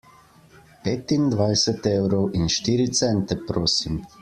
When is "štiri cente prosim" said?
2.57-4.03